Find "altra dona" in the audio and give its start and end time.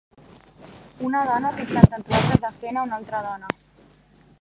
3.01-3.57